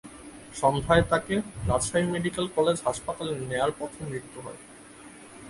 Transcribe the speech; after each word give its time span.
সন্ধ্যায় 0.55 1.03
তাঁকে 1.09 1.35
Rajshahi 1.67 2.05
medical 2.05 2.45
college 2.55 2.77
হাসপাতালে 2.85 3.33
নেওয়ার 3.49 3.71
পথে 3.79 3.97
তাঁর 3.97 4.09
মৃত্যু 4.11 4.39
হয়। 4.41 4.59